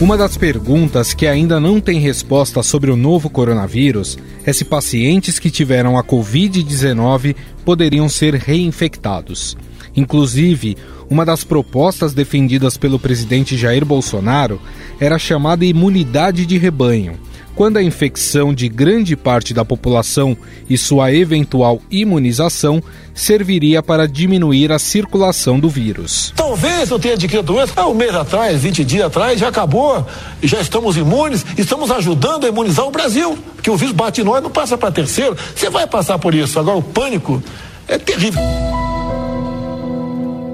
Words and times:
Uma 0.00 0.16
das 0.16 0.36
perguntas 0.36 1.12
que 1.12 1.26
ainda 1.26 1.58
não 1.58 1.80
tem 1.80 1.98
resposta 1.98 2.62
sobre 2.62 2.90
o 2.90 2.96
novo 2.96 3.28
coronavírus 3.28 4.16
é 4.46 4.52
se 4.52 4.64
pacientes 4.64 5.40
que 5.40 5.50
tiveram 5.50 5.98
a 5.98 6.04
Covid-19 6.04 7.34
poderiam 7.64 8.08
ser 8.08 8.34
reinfectados. 8.34 9.56
Inclusive, 9.96 10.76
uma 11.10 11.24
das 11.24 11.42
propostas 11.42 12.14
defendidas 12.14 12.76
pelo 12.76 12.98
presidente 12.98 13.56
Jair 13.56 13.84
Bolsonaro 13.84 14.60
era 15.00 15.16
a 15.16 15.18
chamada 15.18 15.64
imunidade 15.64 16.46
de 16.46 16.56
rebanho, 16.56 17.18
quando 17.56 17.78
a 17.78 17.82
infecção 17.82 18.52
de 18.52 18.68
grande 18.68 19.16
parte 19.16 19.54
da 19.54 19.64
população 19.64 20.36
e 20.68 20.76
sua 20.76 21.10
eventual 21.10 21.80
imunização 21.90 22.82
serviria 23.14 23.82
para 23.82 24.06
diminuir 24.06 24.70
a 24.70 24.78
circulação 24.78 25.58
do 25.58 25.70
vírus. 25.70 26.34
Talvez 26.36 26.90
eu 26.90 26.98
tenha 26.98 27.14
adquirido 27.14 27.46
doença 27.46 27.72
há 27.74 27.88
um 27.88 27.94
mês 27.94 28.14
atrás, 28.14 28.60
20 28.60 28.84
dias 28.84 29.06
atrás, 29.06 29.40
já 29.40 29.48
acabou, 29.48 30.06
já 30.42 30.60
estamos 30.60 30.98
imunes, 30.98 31.46
estamos 31.56 31.90
ajudando 31.90 32.44
a 32.44 32.48
imunizar 32.48 32.86
o 32.86 32.90
Brasil, 32.90 33.38
porque 33.54 33.70
o 33.70 33.76
vírus 33.76 33.94
bate 33.94 34.20
em 34.20 34.24
nós, 34.24 34.42
não 34.42 34.50
passa 34.50 34.76
para 34.76 34.92
terceiro. 34.92 35.34
Você 35.54 35.70
vai 35.70 35.86
passar 35.86 36.18
por 36.18 36.34
isso. 36.34 36.60
Agora, 36.60 36.76
o 36.76 36.82
pânico 36.82 37.42
é 37.88 37.96
terrível. 37.96 38.42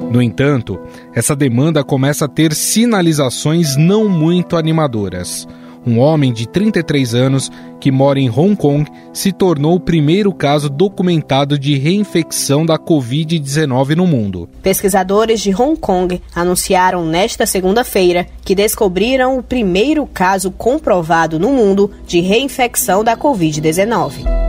No 0.08 0.22
entanto, 0.22 0.78
essa 1.12 1.34
demanda 1.34 1.82
começa 1.82 2.26
a 2.26 2.28
ter 2.28 2.54
sinalizações 2.54 3.76
não 3.76 4.08
muito 4.08 4.56
animadoras 4.56 5.48
um 5.86 5.98
homem 5.98 6.32
de 6.32 6.46
33 6.48 7.14
anos 7.14 7.50
que 7.80 7.90
mora 7.90 8.20
em 8.20 8.30
Hong 8.30 8.54
Kong, 8.54 8.88
se 9.12 9.32
tornou 9.32 9.74
o 9.74 9.80
primeiro 9.80 10.32
caso 10.32 10.70
documentado 10.70 11.58
de 11.58 11.76
reinfecção 11.76 12.64
da 12.64 12.78
Covid-19 12.78 13.96
no 13.96 14.06
mundo. 14.06 14.48
Pesquisadores 14.62 15.40
de 15.40 15.52
Hong 15.54 15.76
Kong 15.76 16.22
anunciaram 16.34 17.04
nesta 17.04 17.44
segunda-feira 17.44 18.26
que 18.44 18.54
descobriram 18.54 19.38
o 19.38 19.42
primeiro 19.42 20.06
caso 20.06 20.50
comprovado 20.50 21.38
no 21.38 21.50
mundo 21.50 21.90
de 22.06 22.20
reinfecção 22.20 23.02
da 23.02 23.16
Covid-19. 23.16 24.42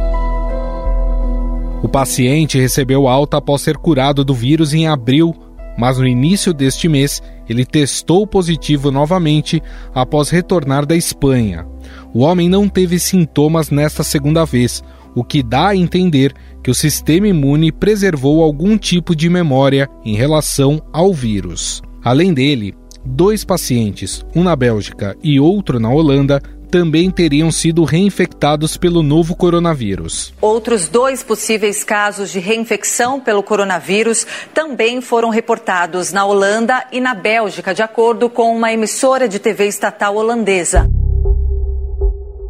O 1.84 1.90
paciente 1.90 2.58
recebeu 2.58 3.09
alta 3.09 3.38
após 3.38 3.62
ser 3.62 3.75
curado 3.75 4.23
do 4.23 4.34
vírus 4.34 4.73
em 4.73 4.88
abril 4.88 5.36
mas 5.78 5.98
no 5.98 6.08
início 6.08 6.54
deste 6.54 6.88
mês 6.88 7.22
ele 7.48 7.66
testou 7.66 8.26
positivo 8.26 8.92
novamente 8.92 9.62
após 9.94 10.30
retornar 10.30 10.86
da 10.86 10.96
Espanha. 10.96 11.66
O 12.14 12.20
homem 12.20 12.48
não 12.48 12.70
teve 12.70 13.00
sintomas 13.00 13.70
nesta 13.70 14.04
segunda 14.04 14.46
vez, 14.46 14.84
o 15.16 15.24
que 15.24 15.44
dá 15.44 15.70
a 15.70 15.76
entender 15.76 16.34
que 16.64 16.72
o 16.72 16.76
sistema 16.76 17.28
imune 17.28 17.72
preservou 17.72 18.42
algum 18.42 18.78
tipo 18.78 19.16
de 19.16 19.30
memória 19.30 19.90
em 20.06 20.16
relação 20.16 20.82
ao 20.92 21.14
vírus. 21.14 21.82
Além 22.04 22.34
dele, 22.34 22.74
dois 23.06 23.44
pacientes, 23.44 24.26
um 24.36 24.44
na 24.44 24.56
Bélgica 24.56 25.16
e 25.22 25.40
outro 25.40 25.80
na 25.80 25.90
Holanda, 25.90 26.42
também 26.74 27.12
teriam 27.12 27.52
sido 27.52 27.84
reinfectados 27.84 28.78
pelo 28.78 29.04
novo 29.04 29.36
coronavírus. 29.36 30.34
Outros 30.42 30.88
dois 30.88 31.22
possíveis 31.22 31.84
casos 31.84 32.32
de 32.32 32.40
reinfecção 32.40 33.20
pelo 33.20 33.44
coronavírus 33.44 34.26
também 34.56 35.00
foram 35.00 35.30
reportados 35.30 36.12
na 36.12 36.26
Holanda 36.26 36.84
e 36.92 37.00
na 37.00 37.14
Bélgica, 37.14 37.75
de 37.75 37.84
acordo 37.84 38.28
com 38.28 38.56
uma 38.56 38.74
emissora 38.74 39.30
de 39.30 39.38
TV 39.38 39.68
estatal 39.68 40.16
holandesa. 40.16 40.90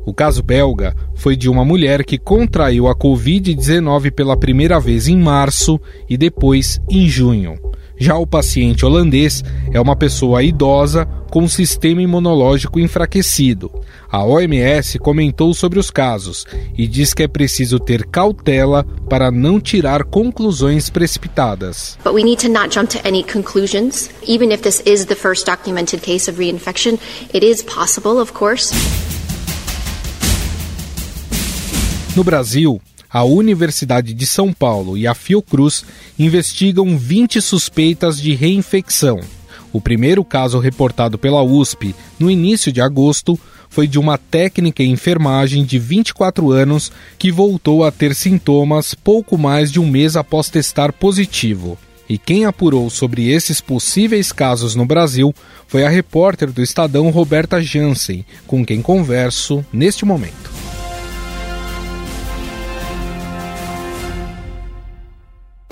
O 0.06 0.14
caso 0.14 0.42
belga 0.42 0.96
foi 1.16 1.36
de 1.36 1.50
uma 1.50 1.66
mulher 1.66 2.06
que 2.06 2.18
contraiu 2.18 2.88
a 2.88 2.96
Covid-19 2.96 4.10
pela 4.10 4.40
primeira 4.40 4.80
vez 4.80 5.10
em 5.10 5.18
março 5.18 5.78
e 6.10 6.16
depois 6.16 6.80
em 6.90 7.10
junho. 7.10 7.56
Já 8.04 8.18
o 8.18 8.28
paciente 8.28 8.86
holandês 8.86 9.42
é 9.72 9.80
uma 9.80 9.96
pessoa 9.96 10.44
idosa 10.44 11.06
com 11.32 11.48
sistema 11.48 12.02
imunológico 12.02 12.78
enfraquecido. 12.78 13.72
A 14.12 14.26
OMS 14.26 15.00
comentou 15.00 15.54
sobre 15.54 15.80
os 15.80 15.90
casos 15.90 16.46
e 16.78 16.86
diz 16.86 17.14
que 17.14 17.24
é 17.24 17.30
preciso 17.30 17.80
ter 17.80 18.06
cautela 18.08 18.86
para 19.10 19.32
não 19.32 19.58
tirar 19.58 20.04
conclusões 20.04 20.90
precipitadas. 20.90 21.98
But 22.04 22.14
we 22.14 22.24
need 22.24 22.46
to 22.46 22.52
not 22.52 22.76
jump 22.76 22.90
to 22.90 23.08
any 23.08 23.24
conclusions. 23.24 24.10
Even 24.28 24.52
if 24.52 24.64
this 24.64 24.84
is 24.86 25.06
the 25.06 25.16
first 25.16 25.46
documented 25.46 26.02
case 26.02 26.30
of 26.30 26.38
reinfection, 26.38 27.00
it 27.34 27.46
is 27.46 27.64
possible, 27.64 28.20
of 28.20 28.34
course. 28.34 28.74
No 32.18 32.24
Brasil, 32.26 32.82
a 33.14 33.24
Universidade 33.24 34.12
de 34.12 34.26
São 34.26 34.52
Paulo 34.52 34.98
e 34.98 35.06
a 35.06 35.14
Fiocruz 35.14 35.86
investigam 36.18 36.98
20 36.98 37.40
suspeitas 37.44 38.20
de 38.20 38.34
reinfecção. 38.34 39.20
O 39.72 39.80
primeiro 39.80 40.26
caso 40.26 40.58
reportado 40.58 41.20
pela 41.20 41.44
USP 41.44 41.94
no 42.18 42.30
início 42.30 42.72
de 42.72 42.82
agosto 42.82 43.40
foi 43.70 43.88
de 43.88 44.00
uma 44.00 44.18
técnica 44.18 44.82
em 44.82 44.92
enfermagem 44.92 45.64
de 45.64 45.78
24 45.78 46.52
anos 46.52 46.92
que 47.20 47.32
voltou 47.32 47.84
a 47.84 47.92
ter 47.92 48.16
sintomas 48.16 48.96
pouco 48.96 49.38
mais 49.38 49.72
de 49.72 49.80
um 49.80 49.88
mês 49.88 50.16
após 50.16 50.50
testar 50.50 50.92
positivo. 50.92 51.78
E 52.10 52.18
quem 52.18 52.46
apurou 52.46 52.90
sobre 52.90 53.30
esses 53.30 53.62
possíveis 53.62 54.32
casos 54.32 54.76
no 54.76 54.86
Brasil 54.86 55.34
foi 55.68 55.86
a 55.86 55.90
repórter 55.90 56.52
do 56.52 56.62
Estadão 56.62 57.10
Roberta 57.12 57.62
Jansen, 57.62 58.26
com 58.48 58.66
quem 58.66 58.82
converso 58.82 59.64
neste 59.72 60.04
momento. 60.04 60.63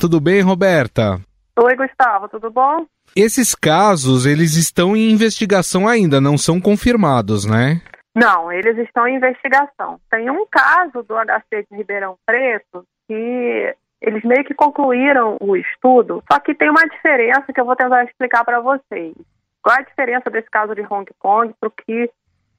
Tudo 0.01 0.19
bem, 0.19 0.41
Roberta? 0.41 1.21
Oi, 1.59 1.75
Gustavo, 1.75 2.27
tudo 2.27 2.49
bom? 2.49 2.87
Esses 3.15 3.53
casos, 3.53 4.25
eles 4.25 4.55
estão 4.55 4.97
em 4.97 5.11
investigação 5.11 5.87
ainda, 5.87 6.19
não 6.19 6.39
são 6.39 6.59
confirmados, 6.59 7.45
né? 7.45 7.79
Não, 8.15 8.51
eles 8.51 8.75
estão 8.79 9.07
em 9.07 9.17
investigação. 9.17 9.99
Tem 10.09 10.27
um 10.31 10.43
caso 10.49 11.03
do 11.03 11.13
HC 11.13 11.67
de 11.69 11.77
Ribeirão 11.77 12.15
Preto 12.25 12.83
que 13.07 13.75
eles 14.01 14.23
meio 14.23 14.43
que 14.43 14.55
concluíram 14.55 15.37
o 15.39 15.55
estudo, 15.55 16.23
só 16.31 16.39
que 16.39 16.55
tem 16.55 16.71
uma 16.71 16.81
diferença 16.81 17.53
que 17.53 17.61
eu 17.61 17.65
vou 17.65 17.75
tentar 17.75 18.03
explicar 18.03 18.43
para 18.43 18.59
vocês. 18.59 19.13
Qual 19.61 19.75
é 19.75 19.81
a 19.81 19.85
diferença 19.85 20.31
desse 20.31 20.49
caso 20.49 20.73
de 20.73 20.81
Hong 20.81 21.05
Kong 21.19 21.53
para 21.59 21.69
o 21.69 21.71
que 21.71 22.09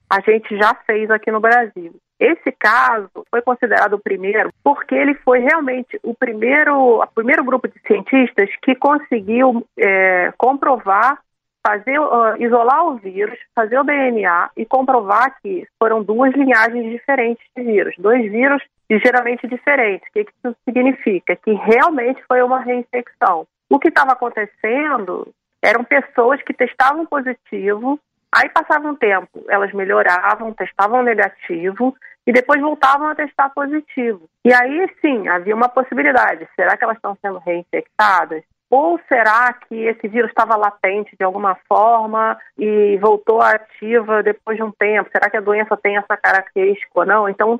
a 0.09 0.21
gente 0.21 0.57
já 0.57 0.73
fez 0.85 1.11
aqui 1.11 1.29
no 1.29 1.41
Brasil? 1.41 1.93
Esse 2.23 2.53
caso 2.53 3.09
foi 3.29 3.41
considerado 3.41 3.95
o 3.95 3.99
primeiro 3.99 4.49
porque 4.63 4.95
ele 4.95 5.13
foi 5.15 5.39
realmente 5.39 5.99
o 6.01 6.15
primeiro, 6.15 7.01
o 7.01 7.07
primeiro 7.07 7.43
grupo 7.43 7.67
de 7.67 7.77
cientistas 7.85 8.49
que 8.61 8.75
conseguiu 8.75 9.67
é, 9.77 10.31
comprovar, 10.37 11.19
fazer, 11.61 11.99
uh, 11.99 12.41
isolar 12.41 12.85
o 12.85 12.95
vírus, 12.95 13.37
fazer 13.53 13.77
o 13.77 13.83
DNA 13.83 14.51
e 14.55 14.65
comprovar 14.65 15.35
que 15.41 15.67
foram 15.77 16.01
duas 16.01 16.33
linhagens 16.33 16.89
diferentes 16.91 17.45
de 17.57 17.61
vírus, 17.61 17.93
dois 17.97 18.31
vírus 18.31 18.63
ligeiramente 18.89 19.45
diferentes. 19.45 20.07
O 20.07 20.13
que 20.13 20.21
isso 20.21 20.55
significa? 20.63 21.35
Que 21.35 21.51
realmente 21.51 22.23
foi 22.25 22.41
uma 22.41 22.61
reinfecção. 22.61 23.45
O 23.69 23.77
que 23.77 23.89
estava 23.89 24.13
acontecendo 24.13 25.27
eram 25.61 25.83
pessoas 25.83 26.41
que 26.41 26.53
testavam 26.53 27.05
positivo, 27.05 27.99
aí 28.35 28.49
passava 28.49 28.87
um 28.87 28.95
tempo, 28.95 29.45
elas 29.47 29.71
melhoravam, 29.73 30.53
testavam 30.53 31.03
negativo, 31.03 31.95
e 32.25 32.31
depois 32.31 32.61
voltavam 32.61 33.07
a 33.07 33.15
testar 33.15 33.49
positivo. 33.49 34.29
E 34.45 34.53
aí 34.53 34.89
sim, 35.01 35.27
havia 35.27 35.55
uma 35.55 35.69
possibilidade: 35.69 36.47
será 36.55 36.77
que 36.77 36.83
elas 36.83 36.97
estão 36.97 37.17
sendo 37.21 37.39
reinfectadas? 37.39 38.43
Ou 38.69 38.99
será 39.07 39.53
que 39.53 39.75
esse 39.75 40.07
vírus 40.07 40.31
estava 40.31 40.55
latente 40.55 41.15
de 41.15 41.23
alguma 41.23 41.55
forma 41.67 42.35
e 42.57 42.97
voltou 42.97 43.39
ativa 43.39 44.23
depois 44.23 44.57
de 44.57 44.63
um 44.63 44.71
tempo? 44.71 45.11
Será 45.11 45.29
que 45.29 45.37
a 45.37 45.41
doença 45.41 45.77
tem 45.77 45.95
essa 45.95 46.17
característica 46.17 46.89
ou 46.95 47.05
não? 47.05 47.29
Então, 47.29 47.59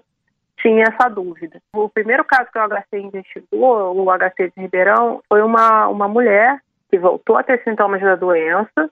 tinha 0.58 0.86
essa 0.86 1.10
dúvida. 1.10 1.62
O 1.76 1.88
primeiro 1.88 2.24
caso 2.24 2.50
que 2.52 2.58
o 2.58 2.68
HC 2.68 2.98
investigou, 2.98 3.96
o 3.96 4.06
HC 4.10 4.54
de 4.56 4.62
Ribeirão, 4.62 5.22
foi 5.30 5.44
uma, 5.44 5.88
uma 5.88 6.08
mulher 6.08 6.60
que 6.90 6.98
voltou 6.98 7.38
a 7.38 7.44
ter 7.44 7.62
sintomas 7.64 8.02
da 8.02 8.16
doença 8.16 8.90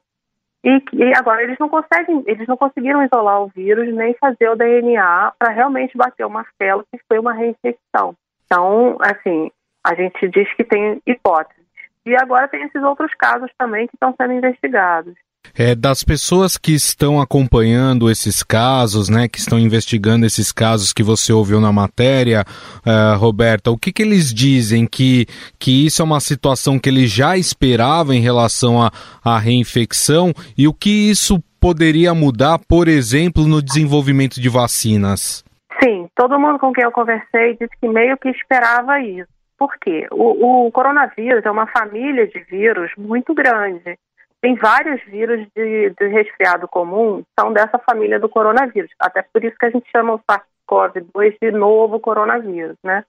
e, 0.64 0.84
e 0.94 1.14
agora 1.18 1.44
eles 1.44 1.58
não 1.60 1.68
conseguem, 1.68 2.24
eles 2.28 2.48
não 2.48 2.56
conseguiram 2.56 3.04
isolar 3.04 3.42
o 3.42 3.48
vírus 3.48 3.94
nem 3.94 4.14
fazer 4.16 4.50
o 4.50 4.56
DNA 4.56 5.34
para 5.38 5.52
realmente 5.52 5.98
bater 5.98 6.26
o 6.26 6.30
martelo 6.30 6.86
que 6.92 7.02
foi 7.08 7.18
uma 7.18 7.34
reinfecção. 7.34 8.16
Então, 8.46 8.98
assim, 9.02 9.50
a 9.84 9.96
gente 9.96 10.28
diz 10.30 10.54
que 10.56 10.64
tem 10.64 11.02
hipóteses. 11.06 11.62
E 12.06 12.16
agora 12.16 12.48
tem 12.48 12.64
esses 12.64 12.82
outros 12.84 13.14
casos 13.16 13.52
também 13.58 13.88
que 13.88 13.96
estão 13.96 14.14
sendo 14.20 14.34
investigados. 14.34 15.14
É, 15.58 15.76
das 15.76 16.04
pessoas 16.04 16.58
que 16.58 16.72
estão 16.72 17.20
acompanhando 17.20 18.10
esses 18.10 18.42
casos, 18.42 19.10
né, 19.10 19.28
que 19.28 19.38
estão 19.38 19.60
investigando 19.60 20.26
esses 20.26 20.52
casos 20.52 20.94
que 20.94 21.04
você 21.04 21.34
ouviu 21.34 21.60
na 21.60 21.74
matéria, 21.74 22.46
uh, 22.86 23.18
Roberta, 23.18 23.70
o 23.70 23.78
que, 23.78 23.92
que 23.92 24.02
eles 24.02 24.34
dizem? 24.34 24.88
Que, 24.88 25.26
que 25.60 25.86
isso 25.86 26.02
é 26.02 26.06
uma 26.06 26.20
situação 26.20 26.80
que 26.80 26.90
eles 26.90 27.12
já 27.12 27.38
esperavam 27.38 28.14
em 28.14 28.22
relação 28.22 28.78
à, 28.82 29.38
reinfecção 29.40 30.32
e 30.58 30.68
o 30.68 30.74
que 30.74 31.10
isso 31.10 31.44
poderia 31.60 32.14
mudar, 32.14 32.60
por 32.68 32.88
exemplo, 32.88 33.46
no 33.46 33.62
desenvolvimento 33.62 34.40
de 34.40 34.50
vacinas? 34.50 35.44
Sim, 35.84 36.08
todo 36.16 36.40
mundo 36.40 36.60
com 36.60 36.72
quem 36.72 36.84
eu 36.84 36.92
conversei 36.92 37.54
disse 37.54 37.76
que 37.80 37.88
meio 37.88 38.18
que 38.18 38.30
esperava 38.30 39.00
isso. 39.02 39.30
Por 39.58 39.78
quê? 39.80 40.08
O, 40.12 40.66
o 40.68 40.72
coronavírus 40.72 41.46
é 41.46 41.52
uma 41.52 41.68
família 41.68 42.28
de 42.28 42.40
vírus 42.46 42.92
muito 42.98 43.34
grande. 43.34 43.96
Tem 44.42 44.56
vários 44.56 45.02
vírus 45.04 45.48
de, 45.56 45.92
de 45.92 46.08
resfriado 46.08 46.68
comum, 46.68 47.24
são 47.40 47.54
dessa 47.54 47.78
família 47.78 48.20
do 48.20 48.28
coronavírus. 48.28 48.90
Até 49.00 49.22
por 49.22 49.44
isso 49.44 49.56
que 49.58 49.68
a 49.68 49.70
gente 49.70 49.90
chama 49.92 50.16
o 50.16 50.20
SARS-CoV-2 50.20 51.38
de 51.40 51.52
novo 51.52 52.00
coronavírus, 52.00 52.76
né? 52.84 53.06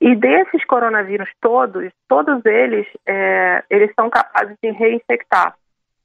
E 0.00 0.16
desses 0.16 0.64
coronavírus 0.64 1.30
todos, 1.40 1.92
todos 2.08 2.44
eles, 2.44 2.88
é, 3.06 3.62
eles 3.70 3.92
são 3.94 4.10
capazes 4.10 4.56
de 4.60 4.70
reinfectar. 4.72 5.54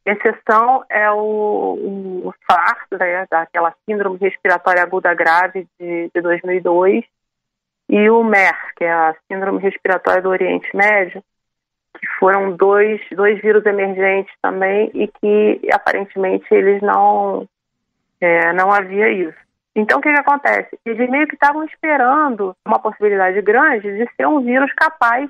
Exceção 0.05 0.85
é 0.87 1.09
o, 1.11 2.23
o 2.23 2.33
SARS, 2.49 2.85
né, 2.91 3.25
daquela 3.29 3.73
síndrome 3.85 4.19
respiratória 4.19 4.83
aguda 4.83 5.13
grave 5.15 5.67
de, 5.79 6.11
de 6.13 6.21
2002, 6.21 7.03
e 7.89 8.09
o 8.09 8.23
MER, 8.23 8.55
que 8.77 8.83
é 8.83 8.91
a 8.91 9.15
síndrome 9.27 9.59
respiratória 9.59 10.21
do 10.21 10.29
Oriente 10.29 10.69
Médio, 10.75 11.23
que 11.97 12.07
foram 12.19 12.55
dois, 12.55 13.01
dois 13.11 13.41
vírus 13.41 13.65
emergentes 13.65 14.33
também 14.41 14.91
e 14.93 15.07
que 15.07 15.69
aparentemente 15.71 16.45
eles 16.51 16.81
não, 16.81 17.47
é, 18.21 18.53
não 18.53 18.71
havia 18.71 19.09
isso. 19.09 19.37
Então, 19.75 19.99
o 19.99 20.01
que, 20.01 20.11
que 20.11 20.19
acontece? 20.19 20.77
Eles 20.85 21.09
meio 21.09 21.27
que 21.27 21.35
estavam 21.35 21.63
esperando 21.65 22.55
uma 22.65 22.79
possibilidade 22.79 23.39
grande 23.41 23.95
de 23.95 24.09
ser 24.15 24.27
um 24.27 24.41
vírus 24.41 24.73
capaz 24.73 25.29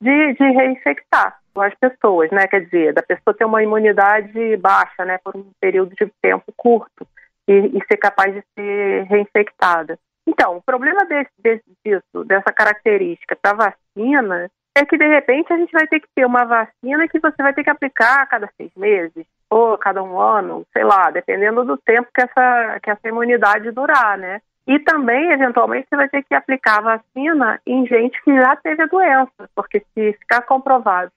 de, 0.00 0.32
de 0.34 0.50
reinfectar 0.50 1.40
as 1.56 1.74
pessoas, 1.74 2.30
né? 2.30 2.46
Quer 2.46 2.64
dizer, 2.64 2.94
da 2.94 3.02
pessoa 3.02 3.34
ter 3.34 3.44
uma 3.44 3.62
imunidade 3.62 4.56
baixa, 4.58 5.04
né, 5.04 5.18
por 5.22 5.36
um 5.36 5.50
período 5.60 5.94
de 5.96 6.10
tempo 6.22 6.52
curto 6.56 7.06
e, 7.48 7.52
e 7.52 7.80
ser 7.86 7.96
capaz 7.96 8.32
de 8.32 8.42
ser 8.54 9.04
reinfectada. 9.04 9.98
Então, 10.26 10.56
o 10.56 10.62
problema 10.62 11.04
desse, 11.06 11.30
desse, 11.38 11.64
disso, 11.84 12.24
dessa 12.24 12.52
característica 12.52 13.36
da 13.42 13.52
vacina 13.52 14.50
é 14.80 14.86
que 14.86 14.96
de 14.96 15.06
repente 15.06 15.52
a 15.52 15.58
gente 15.58 15.72
vai 15.72 15.86
ter 15.86 16.00
que 16.00 16.08
ter 16.14 16.24
uma 16.24 16.44
vacina 16.44 17.06
que 17.06 17.20
você 17.20 17.42
vai 17.42 17.52
ter 17.52 17.62
que 17.62 17.70
aplicar 17.70 18.22
a 18.22 18.26
cada 18.26 18.48
seis 18.56 18.70
meses 18.74 19.26
ou 19.50 19.74
a 19.74 19.78
cada 19.78 20.02
um 20.02 20.18
ano, 20.18 20.64
sei 20.72 20.84
lá, 20.84 21.10
dependendo 21.10 21.64
do 21.64 21.76
tempo 21.76 22.08
que 22.14 22.22
essa, 22.22 22.80
que 22.82 22.90
essa 22.90 23.08
imunidade 23.08 23.70
durar, 23.72 24.16
né? 24.16 24.40
E 24.66 24.78
também, 24.78 25.32
eventualmente, 25.32 25.86
você 25.88 25.96
vai 25.96 26.08
ter 26.08 26.22
que 26.22 26.34
aplicar 26.34 26.78
a 26.78 26.96
vacina 26.96 27.60
em 27.66 27.86
gente 27.86 28.22
que 28.22 28.34
já 28.34 28.56
teve 28.56 28.82
a 28.82 28.86
doença, 28.86 29.50
porque 29.54 29.80
se 29.92 30.12
ficar 30.14 30.42
comprovado 30.42 31.10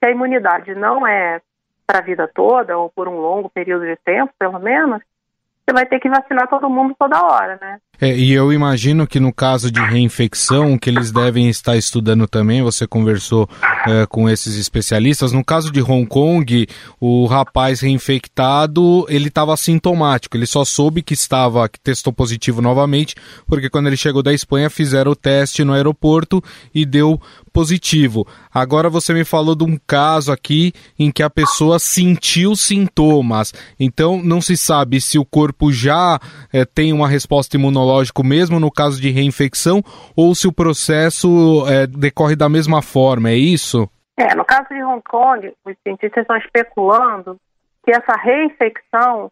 que 0.00 0.06
a 0.06 0.10
imunidade 0.10 0.74
não 0.74 1.06
é 1.06 1.40
para 1.86 2.00
a 2.00 2.02
vida 2.02 2.28
toda 2.34 2.76
ou 2.76 2.90
por 2.90 3.08
um 3.08 3.18
longo 3.18 3.48
período 3.48 3.86
de 3.86 3.96
tempo, 3.96 4.32
pelo 4.38 4.58
menos, 4.58 5.00
você 5.64 5.72
vai 5.72 5.86
ter 5.86 6.00
que 6.00 6.08
vacinar 6.08 6.48
todo 6.48 6.68
mundo 6.68 6.94
toda 6.98 7.24
hora, 7.24 7.56
né? 7.60 7.80
É, 8.00 8.14
e 8.16 8.32
eu 8.32 8.52
imagino 8.52 9.06
que 9.06 9.18
no 9.18 9.32
caso 9.32 9.70
de 9.70 9.80
reinfecção, 9.80 10.76
que 10.76 10.90
eles 10.90 11.10
devem 11.10 11.48
estar 11.48 11.76
estudando 11.76 12.26
também, 12.26 12.62
você 12.62 12.86
conversou 12.86 13.48
é, 13.86 14.06
com 14.06 14.28
esses 14.28 14.56
especialistas. 14.56 15.32
No 15.32 15.44
caso 15.44 15.70
de 15.70 15.80
Hong 15.80 16.06
Kong, 16.06 16.66
o 17.00 17.26
rapaz 17.26 17.80
reinfectado, 17.80 19.06
ele 19.08 19.28
estava 19.28 19.54
assintomático, 19.54 20.36
ele 20.36 20.46
só 20.46 20.64
soube 20.64 21.02
que 21.02 21.14
estava, 21.14 21.68
que 21.68 21.80
testou 21.80 22.12
positivo 22.12 22.60
novamente, 22.60 23.14
porque 23.46 23.70
quando 23.70 23.86
ele 23.86 23.96
chegou 23.96 24.22
da 24.22 24.32
Espanha 24.32 24.68
fizeram 24.68 25.12
o 25.12 25.16
teste 25.16 25.64
no 25.64 25.72
aeroporto 25.72 26.42
e 26.74 26.84
deu 26.84 27.20
positivo. 27.52 28.26
Agora 28.52 28.90
você 28.90 29.14
me 29.14 29.24
falou 29.24 29.54
de 29.54 29.64
um 29.64 29.78
caso 29.86 30.30
aqui 30.30 30.74
em 30.98 31.10
que 31.10 31.22
a 31.22 31.30
pessoa 31.30 31.78
sentiu 31.78 32.54
sintomas, 32.54 33.54
então 33.80 34.22
não 34.22 34.42
se 34.42 34.56
sabe 34.56 35.00
se 35.00 35.18
o 35.18 35.24
corpo 35.24 35.72
já 35.72 36.20
é, 36.52 36.66
tem 36.66 36.92
uma 36.92 37.08
resposta 37.08 37.56
imunológica 37.56 37.85
imunológico 37.86 38.24
mesmo 38.24 38.58
no 38.58 38.70
caso 38.70 39.00
de 39.00 39.10
reinfecção 39.10 39.80
ou 40.16 40.34
se 40.34 40.48
o 40.48 40.52
processo 40.52 41.64
é, 41.68 41.86
decorre 41.86 42.34
da 42.34 42.48
mesma 42.48 42.82
forma, 42.82 43.30
é 43.30 43.34
isso? 43.34 43.88
É, 44.16 44.34
no 44.34 44.44
caso 44.44 44.68
de 44.70 44.82
Hong 44.82 45.02
Kong, 45.02 45.52
os 45.64 45.74
cientistas 45.82 46.22
estão 46.22 46.36
especulando 46.36 47.36
que 47.84 47.92
essa 47.92 48.16
reinfecção 48.16 49.30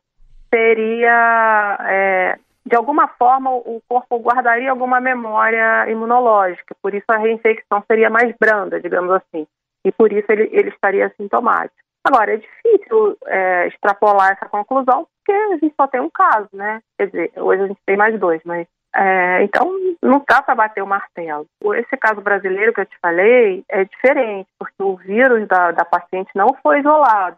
seria, 0.53 1.79
é, 1.81 2.39
de 2.65 2.77
alguma 2.77 3.09
forma, 3.09 3.51
o 3.51 3.83
corpo 3.89 4.19
guardaria 4.19 4.71
alguma 4.71 5.00
memória 5.00 5.91
imunológica, 5.91 6.77
por 6.81 6.95
isso 6.95 7.07
a 7.09 7.19
reinfecção 7.19 7.83
seria 7.91 8.09
mais 8.09 8.33
branda, 8.39 8.81
digamos 8.81 9.11
assim, 9.11 9.47
e 9.85 9.91
por 9.91 10.12
isso 10.12 10.31
ele, 10.31 10.49
ele 10.53 10.69
estaria 10.69 11.12
sintomático. 11.17 11.75
Agora, 12.05 12.35
é 12.35 12.37
difícil 12.37 13.17
é, 13.27 13.69
extrapolar 13.69 14.33
essa 14.33 14.47
conclusão, 14.49 15.07
porque 15.25 15.32
a 15.32 15.56
gente 15.56 15.75
só 15.75 15.87
tem 15.87 16.00
um 16.00 16.11
caso, 16.11 16.49
né? 16.53 16.82
Quer 16.99 17.06
dizer, 17.06 17.32
hoje 17.37 17.62
a 17.62 17.67
gente 17.69 17.81
tem 17.87 17.97
mais 17.97 18.19
dois, 18.21 18.43
mas. 18.44 18.67
É, 18.94 19.43
então, 19.43 19.76
não 20.00 20.23
dá 20.29 20.41
para 20.41 20.55
bater 20.55 20.81
o 20.81 20.87
martelo. 20.87 21.47
Esse 21.75 21.97
caso 21.97 22.21
brasileiro 22.21 22.73
que 22.73 22.82
eu 22.82 22.87
te 22.87 22.97
falei 23.03 23.65
é 23.69 23.85
diferente, 23.85 24.49
porque 24.56 24.81
o 24.81 24.97
vírus 24.97 25.49
da, 25.49 25.73
da 25.73 25.85
paciente 25.85 26.31
não 26.37 26.55
foi 26.62 26.79
isolado 26.79 27.37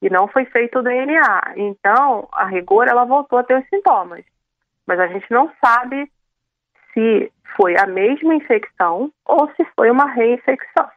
e 0.00 0.08
não 0.08 0.26
foi 0.26 0.46
feito 0.46 0.78
o 0.78 0.82
DNA. 0.82 1.52
Então, 1.56 2.26
a 2.32 2.46
rigor, 2.46 2.88
ela 2.88 3.04
voltou 3.04 3.38
a 3.38 3.44
ter 3.44 3.58
os 3.58 3.68
sintomas. 3.68 4.24
Mas 4.86 4.98
a 4.98 5.06
gente 5.08 5.30
não 5.30 5.52
sabe 5.62 6.10
se 6.94 7.30
foi 7.56 7.78
a 7.78 7.86
mesma 7.86 8.34
infecção 8.34 9.12
ou 9.26 9.50
se 9.56 9.64
foi 9.76 9.90
uma 9.90 10.10
reinfecção. 10.10 10.88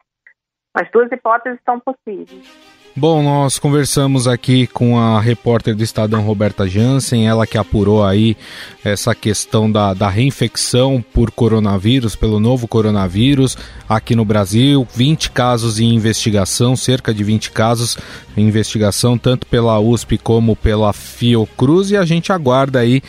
As 0.72 0.90
duas 0.90 1.12
hipóteses 1.12 1.60
são 1.62 1.78
possíveis. 1.78 2.73
Bom, 2.96 3.24
nós 3.24 3.58
conversamos 3.58 4.28
aqui 4.28 4.68
com 4.68 4.96
a 4.96 5.20
repórter 5.20 5.74
do 5.74 5.82
Estadão 5.82 6.22
Roberta 6.22 6.68
Jansen, 6.68 7.26
ela 7.26 7.44
que 7.44 7.58
apurou 7.58 8.04
aí 8.04 8.36
essa 8.84 9.16
questão 9.16 9.68
da, 9.68 9.92
da 9.92 10.08
reinfecção 10.08 11.04
por 11.12 11.32
coronavírus, 11.32 12.14
pelo 12.14 12.38
novo 12.38 12.68
coronavírus 12.68 13.58
aqui 13.88 14.14
no 14.14 14.24
Brasil. 14.24 14.86
20 14.94 15.32
casos 15.32 15.80
em 15.80 15.92
investigação, 15.92 16.76
cerca 16.76 17.12
de 17.12 17.24
20 17.24 17.50
casos 17.50 17.98
em 18.36 18.46
investigação, 18.46 19.18
tanto 19.18 19.44
pela 19.48 19.80
USP 19.80 20.16
como 20.16 20.54
pela 20.54 20.92
Fiocruz, 20.92 21.90
e 21.90 21.96
a 21.96 22.04
gente 22.04 22.30
aguarda 22.30 22.78
aí 22.78 23.02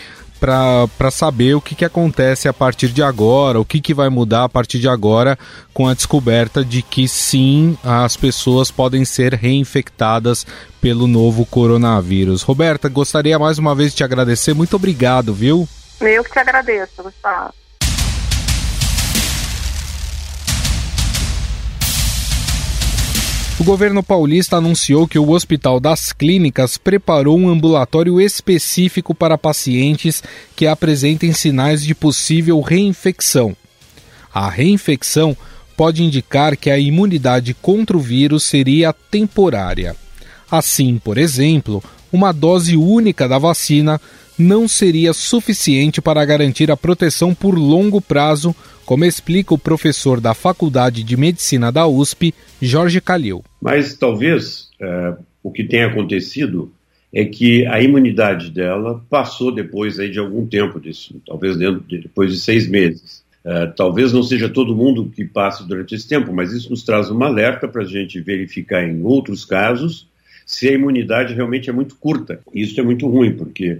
para 0.45 1.09
saber 1.09 1.55
o 1.55 1.61
que, 1.61 1.73
que 1.73 1.83
acontece 1.83 2.47
a 2.47 2.53
partir 2.53 2.89
de 2.89 3.01
agora, 3.01 3.59
o 3.59 3.65
que, 3.65 3.81
que 3.81 3.95
vai 3.95 4.09
mudar 4.09 4.43
a 4.43 4.49
partir 4.49 4.77
de 4.77 4.87
agora 4.87 5.37
com 5.73 5.87
a 5.87 5.93
descoberta 5.93 6.63
de 6.63 6.83
que 6.83 7.07
sim, 7.07 7.75
as 7.83 8.15
pessoas 8.15 8.69
podem 8.69 9.03
ser 9.03 9.33
reinfectadas 9.33 10.45
pelo 10.79 11.07
novo 11.07 11.45
coronavírus. 11.47 12.43
Roberta, 12.43 12.87
gostaria 12.87 13.39
mais 13.39 13.57
uma 13.57 13.73
vez 13.73 13.91
de 13.91 13.97
te 13.97 14.03
agradecer. 14.03 14.53
Muito 14.53 14.75
obrigado, 14.75 15.33
viu? 15.33 15.67
Eu 15.99 16.23
que 16.23 16.31
te 16.31 16.39
agradeço, 16.39 17.01
Gustavo. 17.01 17.53
O 23.57 23.63
governo 23.63 24.03
paulista 24.03 24.57
anunciou 24.57 25.07
que 25.07 25.17
o 25.17 25.29
Hospital 25.29 25.79
das 25.79 26.11
Clínicas 26.11 26.77
preparou 26.77 27.39
um 27.39 27.47
ambulatório 27.47 28.19
específico 28.19 29.15
para 29.15 29.37
pacientes 29.37 30.21
que 30.57 30.67
apresentem 30.67 31.31
sinais 31.31 31.81
de 31.81 31.95
possível 31.95 32.59
reinfecção. 32.59 33.55
A 34.33 34.49
reinfecção 34.49 35.37
pode 35.77 36.03
indicar 36.03 36.57
que 36.57 36.69
a 36.69 36.77
imunidade 36.77 37.53
contra 37.53 37.95
o 37.95 37.99
vírus 37.99 38.43
seria 38.43 38.91
temporária. 38.91 39.95
Assim, 40.51 40.99
por 41.01 41.17
exemplo, 41.17 41.81
uma 42.11 42.33
dose 42.33 42.75
única 42.75 43.25
da 43.25 43.37
vacina 43.37 44.01
não 44.37 44.67
seria 44.67 45.13
suficiente 45.13 46.01
para 46.01 46.23
garantir 46.25 46.69
a 46.69 46.77
proteção 46.77 47.33
por 47.33 47.57
longo 47.57 48.01
prazo 48.01 48.55
como 48.85 49.03
explica 49.03 49.53
o 49.53 49.57
professor 49.57 50.21
da 50.21 50.33
Faculdade 50.33 51.03
de 51.03 51.17
Medicina 51.17 51.71
da 51.71 51.87
USP, 51.87 52.33
Jorge 52.61 53.01
Calil. 53.01 53.43
Mas 53.61 53.97
talvez 53.97 54.69
é, 54.79 55.15
o 55.41 55.51
que 55.51 55.63
tenha 55.63 55.87
acontecido 55.87 56.71
é 57.11 57.25
que 57.25 57.65
a 57.65 57.81
imunidade 57.81 58.51
dela 58.51 59.03
passou 59.09 59.51
depois 59.51 59.99
aí 59.99 60.11
de 60.11 60.19
algum 60.19 60.45
tempo 60.45 60.79
disso, 60.79 61.19
talvez 61.25 61.57
dentro 61.57 61.81
de, 61.87 61.99
depois 61.99 62.31
de 62.31 62.39
seis 62.39 62.67
meses. 62.67 63.23
É, 63.43 63.67
talvez 63.67 64.11
não 64.11 64.23
seja 64.23 64.49
todo 64.49 64.75
mundo 64.75 65.11
que 65.15 65.23
passe 65.23 65.67
durante 65.67 65.95
esse 65.95 66.07
tempo, 66.07 66.33
mas 66.33 66.51
isso 66.51 66.69
nos 66.69 66.83
traz 66.83 67.09
uma 67.09 67.27
alerta 67.27 67.67
para 67.67 67.83
a 67.83 67.87
gente 67.87 68.19
verificar 68.19 68.83
em 68.83 69.01
outros 69.03 69.45
casos 69.45 70.07
se 70.45 70.67
a 70.67 70.73
imunidade 70.73 71.33
realmente 71.33 71.69
é 71.69 71.73
muito 71.73 71.95
curta. 71.95 72.39
Isso 72.53 72.79
é 72.79 72.83
muito 72.83 73.07
ruim, 73.07 73.33
porque 73.33 73.79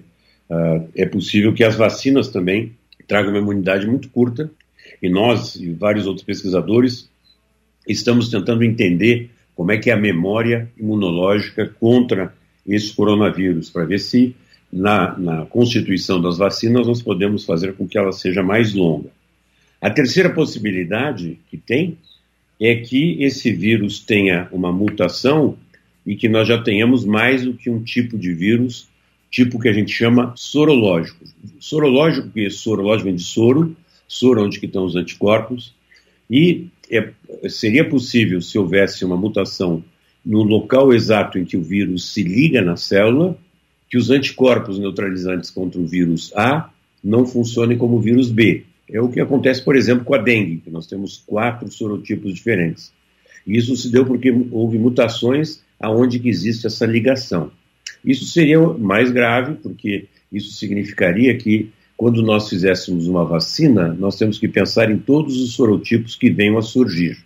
uh, 0.50 0.90
é 0.96 1.06
possível 1.06 1.54
que 1.54 1.64
as 1.64 1.76
vacinas 1.76 2.30
também 2.30 2.74
tragam 3.08 3.32
uma 3.32 3.40
imunidade 3.40 3.86
muito 3.88 4.10
curta 4.10 4.50
e 5.02 5.10
nós 5.10 5.56
e 5.56 5.72
vários 5.72 6.08
outros 6.08 6.26
pesquisadores 6.26 7.10
estamos 7.88 8.30
tentando 8.30 8.64
entender 8.64 9.30
como 9.56 9.72
é 9.72 9.78
que 9.78 9.90
é 9.90 9.94
a 9.94 9.98
memória 9.98 10.70
imunológica 10.78 11.74
contra 11.80 12.34
esse 12.68 12.94
coronavírus, 12.94 13.70
para 13.70 13.86
ver 13.86 14.00
se 14.00 14.36
na, 14.72 15.18
na 15.18 15.46
constituição 15.46 16.22
das 16.22 16.38
vacinas 16.38 16.88
nós 16.88 17.02
podemos 17.02 17.46
fazer 17.46 17.74
com 17.74 17.88
que 17.88 17.98
ela 17.98 18.12
seja 18.12 18.44
mais 18.44 18.74
longa. 18.74 19.10
A 19.80 19.90
terceira 19.90 20.30
possibilidade 20.30 21.40
que 21.50 21.58
tem 21.58 21.98
é 22.60 22.76
que 22.76 23.22
esse 23.24 23.52
vírus 23.52 24.00
tenha 24.00 24.48
uma 24.52 24.72
mutação 24.72 25.58
e 26.06 26.16
que 26.16 26.28
nós 26.28 26.48
já 26.48 26.62
tenhamos 26.62 27.06
mais 27.06 27.44
do 27.44 27.54
que 27.54 27.70
um 27.70 27.84
tipo 27.84 28.18
de 28.18 28.34
vírus, 28.34 28.88
tipo 29.36 29.60
que 29.60 29.68
a 29.68 29.74
gente 29.74 29.92
chama 29.92 30.32
sorológico. 30.38 31.26
Sorológico, 31.60 32.28
porque 32.28 32.50
sorológico 32.50 33.04
vem 33.04 33.16
de 33.16 33.24
soro, 33.24 33.76
soro 34.08 34.46
onde 34.46 34.58
que 34.58 34.66
estão 34.66 34.86
os 34.86 34.96
anticorpos, 34.96 35.76
e 36.32 36.68
é, 36.90 37.12
seria 37.50 37.88
possível, 37.88 38.42
se 38.42 38.58
houvesse 38.58 39.04
uma 39.04 39.18
mutação 39.18 39.84
no 40.26 40.42
local 40.42 40.94
exato 40.94 41.38
em 41.38 41.44
que 41.44 41.58
o 41.58 41.62
vírus 41.62 42.14
se 42.14 42.24
liga 42.24 42.62
na 42.62 42.78
célula, 42.78 43.38
que 43.90 43.98
os 43.98 44.10
anticorpos 44.10 44.80
neutralizantes 44.80 45.50
contra 45.50 45.82
o 45.82 45.86
vírus 45.86 46.32
A 46.34 46.70
não 47.04 47.26
funcionem 47.26 47.78
como 47.78 47.98
o 47.98 48.02
vírus 48.02 48.32
B. 48.32 48.64
É 48.90 49.02
o 49.02 49.10
que 49.10 49.20
acontece, 49.20 49.62
por 49.62 49.76
exemplo, 49.76 50.06
com 50.06 50.16
a 50.16 50.18
dengue, 50.18 50.62
que 50.64 50.72
nós 50.72 50.88
temos 50.88 51.22
quatro 51.28 51.70
sorotipos 51.70 52.34
diferentes. 52.34 52.94
Isso 53.46 53.76
se 53.76 53.92
deu 53.92 54.06
porque 54.06 54.32
houve 54.50 54.80
mutações 54.80 55.62
aonde 55.78 56.20
que 56.20 56.30
existe 56.30 56.66
essa 56.66 56.86
ligação. 56.86 57.52
Isso 58.06 58.26
seria 58.26 58.60
mais 58.60 59.12
grave, 59.12 59.56
porque 59.56 60.06
isso 60.32 60.52
significaria 60.52 61.36
que 61.38 61.72
quando 61.98 62.22
nós 62.22 62.50
fizéssemos 62.50 63.08
uma 63.08 63.24
vacina, 63.24 63.96
nós 63.98 64.18
temos 64.18 64.38
que 64.38 64.48
pensar 64.48 64.92
em 64.92 64.98
todos 64.98 65.42
os 65.42 65.54
sorotipos 65.54 66.16
que 66.16 66.30
venham 66.30 66.58
a 66.58 66.62
surgir. 66.62 67.18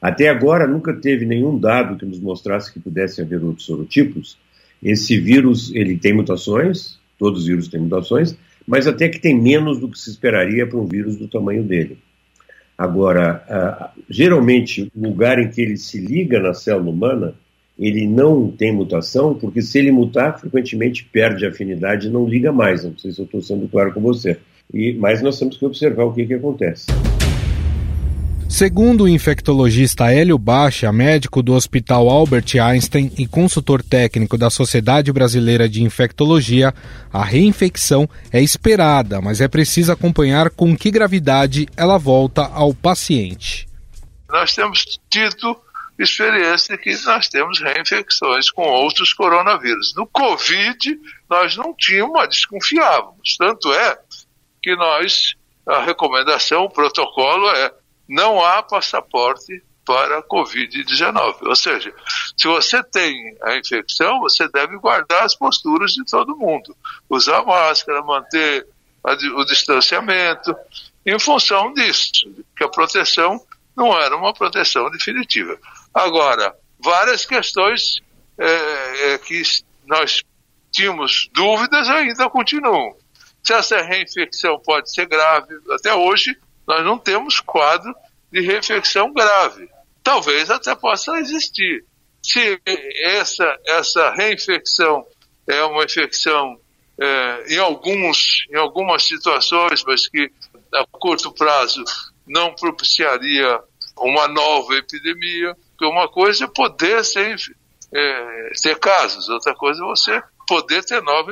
Até 0.00 0.28
agora 0.28 0.66
nunca 0.66 0.92
teve 0.92 1.24
nenhum 1.24 1.58
dado 1.58 1.96
que 1.96 2.04
nos 2.04 2.20
mostrasse 2.20 2.72
que 2.72 2.80
pudesse 2.80 3.20
haver 3.20 3.42
outros 3.42 3.66
sorotipos. 3.66 4.36
Esse 4.82 5.18
vírus, 5.18 5.72
ele 5.74 5.96
tem 5.96 6.12
mutações, 6.12 6.98
todos 7.18 7.42
os 7.42 7.46
vírus 7.46 7.68
têm 7.68 7.80
mutações, 7.80 8.36
mas 8.66 8.86
até 8.86 9.08
que 9.08 9.18
tem 9.18 9.40
menos 9.40 9.80
do 9.80 9.88
que 9.88 9.98
se 9.98 10.10
esperaria 10.10 10.66
para 10.66 10.78
um 10.78 10.86
vírus 10.86 11.16
do 11.16 11.26
tamanho 11.26 11.62
dele. 11.62 11.98
Agora, 12.76 13.42
uh, 13.48 14.02
geralmente, 14.08 14.90
o 14.94 15.08
lugar 15.08 15.40
em 15.40 15.50
que 15.50 15.60
ele 15.60 15.76
se 15.76 15.98
liga 15.98 16.38
na 16.38 16.54
célula 16.54 16.90
humana, 16.90 17.34
ele 17.78 18.06
não 18.08 18.50
tem 18.50 18.72
mutação, 18.72 19.34
porque 19.34 19.62
se 19.62 19.78
ele 19.78 19.92
mutar, 19.92 20.38
frequentemente 20.40 21.04
perde 21.04 21.46
afinidade 21.46 22.08
e 22.08 22.10
não 22.10 22.26
liga 22.26 22.50
mais. 22.50 22.84
Não 22.84 22.98
sei 22.98 23.12
se 23.12 23.20
eu 23.20 23.24
estou 23.24 23.40
sendo 23.40 23.68
claro 23.68 23.92
com 23.94 24.00
você. 24.00 24.36
E, 24.74 24.92
mas 24.94 25.22
nós 25.22 25.38
temos 25.38 25.56
que 25.56 25.64
observar 25.64 26.04
o 26.04 26.12
que, 26.12 26.26
que 26.26 26.34
acontece. 26.34 26.86
Segundo 28.48 29.04
o 29.04 29.08
infectologista 29.08 30.10
Hélio 30.10 30.38
Baixa, 30.38 30.90
médico 30.90 31.42
do 31.42 31.52
Hospital 31.52 32.08
Albert 32.08 32.56
Einstein 32.60 33.12
e 33.18 33.26
consultor 33.26 33.82
técnico 33.82 34.38
da 34.38 34.48
Sociedade 34.48 35.12
Brasileira 35.12 35.68
de 35.68 35.84
Infectologia, 35.84 36.74
a 37.12 37.22
reinfecção 37.22 38.08
é 38.32 38.40
esperada, 38.40 39.20
mas 39.20 39.42
é 39.42 39.46
preciso 39.46 39.92
acompanhar 39.92 40.48
com 40.48 40.74
que 40.74 40.90
gravidade 40.90 41.68
ela 41.76 41.98
volta 41.98 42.46
ao 42.46 42.72
paciente. 42.72 43.68
Nós 44.30 44.54
temos 44.54 44.98
tido 45.10 45.56
experiência 45.98 46.78
que 46.78 46.94
nós 47.04 47.28
temos 47.28 47.60
reinfecções 47.60 48.50
com 48.50 48.62
outros 48.62 49.12
coronavírus. 49.12 49.94
No 49.96 50.06
Covid, 50.06 50.98
nós 51.28 51.56
não 51.56 51.74
tínhamos, 51.74 52.28
desconfiávamos. 52.28 53.36
Tanto 53.36 53.72
é 53.72 53.98
que 54.62 54.76
nós, 54.76 55.34
a 55.66 55.82
recomendação, 55.82 56.64
o 56.64 56.70
protocolo 56.70 57.48
é 57.50 57.72
não 58.08 58.44
há 58.44 58.62
passaporte 58.62 59.62
para 59.84 60.18
a 60.18 60.22
Covid-19. 60.22 61.36
Ou 61.42 61.56
seja, 61.56 61.92
se 62.36 62.46
você 62.46 62.82
tem 62.84 63.36
a 63.42 63.56
infecção, 63.56 64.20
você 64.20 64.46
deve 64.48 64.76
guardar 64.78 65.24
as 65.24 65.34
posturas 65.34 65.92
de 65.92 66.04
todo 66.04 66.36
mundo. 66.36 66.76
Usar 67.08 67.42
máscara, 67.44 68.02
manter 68.02 68.66
a, 69.02 69.12
o 69.12 69.44
distanciamento, 69.44 70.54
em 71.06 71.18
função 71.18 71.72
disso, 71.72 72.12
que 72.54 72.64
a 72.64 72.68
proteção 72.68 73.40
não 73.74 73.98
era 73.98 74.14
uma 74.14 74.34
proteção 74.34 74.90
definitiva. 74.90 75.58
Agora, 75.92 76.54
várias 76.78 77.24
questões 77.24 78.00
é, 78.38 79.14
é, 79.14 79.18
que 79.18 79.42
nós 79.86 80.22
tínhamos 80.70 81.28
dúvidas 81.32 81.88
ainda 81.88 82.28
continuam. 82.30 82.96
Se 83.42 83.52
essa 83.52 83.80
reinfecção 83.82 84.60
pode 84.60 84.92
ser 84.92 85.06
grave, 85.06 85.54
até 85.72 85.94
hoje 85.94 86.36
nós 86.66 86.84
não 86.84 86.98
temos 86.98 87.40
quadro 87.40 87.94
de 88.30 88.40
reinfecção 88.40 89.12
grave. 89.12 89.68
Talvez 90.02 90.50
até 90.50 90.74
possa 90.74 91.18
existir. 91.18 91.84
Se 92.22 92.60
essa, 93.02 93.58
essa 93.66 94.10
reinfecção 94.10 95.06
é 95.46 95.62
uma 95.64 95.84
infecção 95.84 96.60
é, 97.00 97.54
em, 97.54 97.58
alguns, 97.58 98.46
em 98.50 98.56
algumas 98.56 99.04
situações, 99.04 99.82
mas 99.84 100.08
que 100.08 100.30
a 100.74 100.84
curto 100.90 101.32
prazo 101.32 101.82
não 102.26 102.54
propiciaria 102.54 103.60
uma 103.96 104.28
nova 104.28 104.74
epidemia, 104.74 105.56
porque 105.78 105.86
uma 105.86 106.08
coisa 106.08 106.44
é 106.44 106.48
poder 106.48 107.04
ser, 107.04 107.36
é, 107.94 108.50
ter 108.60 108.76
casos, 108.80 109.28
outra 109.28 109.54
coisa 109.54 109.80
é 109.80 109.86
você 109.86 110.20
poder 110.48 110.82
ter 110.84 111.00
nova, 111.00 111.30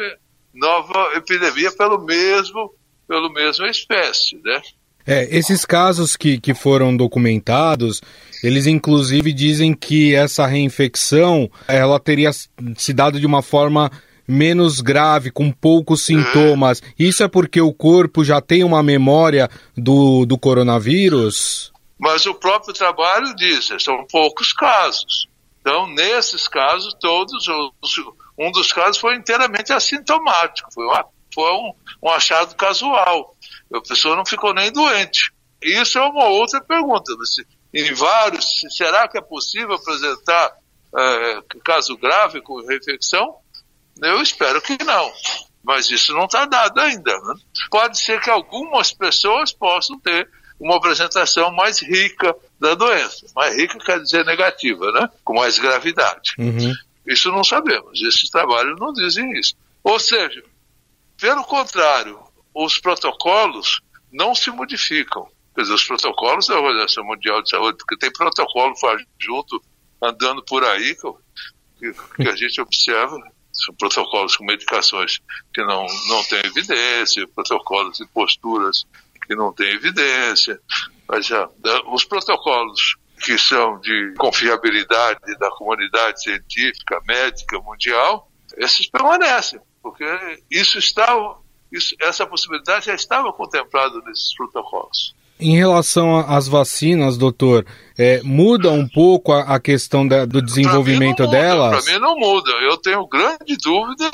nova 0.54 1.16
epidemia 1.16 1.72
pelo 1.72 1.98
mesmo, 1.98 2.72
pelo 3.08 3.32
mesma 3.32 3.68
espécie, 3.68 4.40
né? 4.44 4.62
É, 5.04 5.36
esses 5.36 5.64
casos 5.64 6.16
que, 6.16 6.38
que 6.38 6.54
foram 6.54 6.96
documentados, 6.96 8.00
eles 8.42 8.66
inclusive 8.66 9.32
dizem 9.32 9.74
que 9.74 10.14
essa 10.14 10.46
reinfecção 10.46 11.50
ela 11.68 11.98
teria 11.98 12.30
se 12.32 12.92
dado 12.92 13.20
de 13.20 13.26
uma 13.26 13.42
forma 13.42 13.90
menos 14.26 14.80
grave, 14.80 15.30
com 15.30 15.52
poucos 15.52 16.02
sintomas. 16.02 16.82
Isso 16.98 17.22
é 17.22 17.28
porque 17.28 17.60
o 17.60 17.72
corpo 17.72 18.24
já 18.24 18.40
tem 18.40 18.64
uma 18.64 18.82
memória 18.82 19.48
do, 19.76 20.26
do 20.26 20.36
coronavírus? 20.36 21.72
Mas 21.98 22.26
o 22.26 22.34
próprio 22.34 22.74
trabalho 22.74 23.34
diz, 23.34 23.68
são 23.82 24.06
poucos 24.06 24.52
casos. 24.52 25.28
Então, 25.60 25.86
nesses 25.88 26.46
casos, 26.46 26.94
todos, 27.00 27.46
um 28.38 28.52
dos 28.52 28.72
casos 28.72 28.98
foi 28.98 29.16
inteiramente 29.16 29.72
assintomático, 29.72 30.72
foi, 30.72 30.84
uma, 30.84 31.04
foi 31.34 31.52
um, 31.52 31.72
um 32.02 32.10
achado 32.10 32.54
casual. 32.54 33.34
A 33.74 33.80
pessoa 33.80 34.14
não 34.14 34.24
ficou 34.24 34.54
nem 34.54 34.70
doente. 34.70 35.32
Isso 35.62 35.98
é 35.98 36.02
uma 36.02 36.26
outra 36.26 36.60
pergunta. 36.60 37.12
Em 37.74 37.92
vários, 37.94 38.46
será 38.76 39.08
que 39.08 39.18
é 39.18 39.20
possível 39.20 39.74
apresentar 39.74 40.54
é, 40.96 41.42
caso 41.64 41.96
grave 41.96 42.40
com 42.40 42.64
reinfecção? 42.64 43.36
Eu 44.00 44.22
espero 44.22 44.60
que 44.62 44.82
não. 44.84 45.12
Mas 45.64 45.90
isso 45.90 46.12
não 46.12 46.26
está 46.26 46.44
dado 46.44 46.78
ainda. 46.78 47.12
Né? 47.12 47.34
Pode 47.70 47.98
ser 47.98 48.20
que 48.20 48.30
algumas 48.30 48.92
pessoas 48.92 49.52
possam 49.52 49.98
ter 49.98 50.30
uma 50.58 50.76
apresentação 50.76 51.52
mais 51.52 51.80
rica 51.80 52.34
da 52.58 52.74
doença. 52.74 53.26
Mais 53.34 53.56
rica 53.56 53.78
quer 53.78 54.00
dizer 54.00 54.24
negativa, 54.24 54.90
né? 54.92 55.08
Com 55.24 55.34
mais 55.34 55.58
gravidade. 55.58 56.34
Uhum. 56.38 56.72
Isso 57.06 57.30
não 57.30 57.44
sabemos. 57.44 58.02
Esses 58.02 58.28
trabalhos 58.30 58.78
não 58.80 58.92
dizem 58.92 59.38
isso. 59.38 59.54
Ou 59.82 59.98
seja, 59.98 60.42
pelo 61.18 61.44
contrário, 61.44 62.18
os 62.54 62.78
protocolos 62.78 63.80
não 64.10 64.34
se 64.34 64.50
modificam. 64.50 65.28
Quer 65.54 65.62
dizer, 65.62 65.74
os 65.74 65.84
protocolos 65.84 66.46
da 66.46 66.58
Organização 66.58 67.04
Mundial 67.04 67.42
de 67.42 67.50
Saúde, 67.50 67.78
porque 67.78 67.96
tem 67.96 68.12
protocolo 68.12 68.74
junto, 69.18 69.62
andando 70.02 70.42
por 70.44 70.64
aí, 70.64 70.94
que, 71.78 71.92
que 72.16 72.28
a 72.28 72.36
gente 72.36 72.60
observa, 72.60 73.16
são 73.52 73.74
protocolos 73.74 74.36
com 74.36 74.44
medicações 74.44 75.20
que 75.54 75.64
não, 75.64 75.86
não 76.08 76.22
têm 76.24 76.40
evidência, 76.44 77.26
protocolos 77.28 78.00
e 78.00 78.06
posturas 78.08 78.84
que 79.26 79.34
não 79.34 79.52
têm 79.52 79.74
evidência. 79.74 80.60
Mas 81.08 81.26
já, 81.26 81.48
os 81.92 82.04
protocolos 82.04 82.96
que 83.20 83.38
são 83.38 83.80
de 83.80 84.14
confiabilidade 84.18 85.38
da 85.38 85.50
comunidade 85.50 86.22
científica, 86.22 87.00
médica, 87.06 87.58
mundial, 87.60 88.30
esses 88.58 88.86
permanecem, 88.88 89.60
porque 89.82 90.04
isso 90.50 90.78
está 90.78 91.06
isso, 91.72 91.94
essa 92.00 92.26
possibilidade 92.26 92.86
já 92.86 92.94
estava 92.94 93.32
contemplada 93.32 94.00
nesses 94.06 94.34
protocolos. 94.36 95.14
Em 95.38 95.56
relação 95.56 96.16
às 96.16 96.48
vacinas, 96.48 97.18
doutor, 97.18 97.66
é, 97.98 98.22
muda 98.22 98.70
um 98.70 98.88
pouco 98.88 99.32
a, 99.32 99.54
a 99.54 99.60
questão 99.60 100.06
da, 100.06 100.24
do 100.24 100.40
desenvolvimento 100.40 101.16
pra 101.16 101.26
delas? 101.26 101.84
Para 101.84 101.92
mim 101.92 102.00
não 102.00 102.16
muda. 102.16 102.50
Eu 102.62 102.78
tenho 102.78 103.06
grande 103.06 103.56
dúvida 103.62 104.10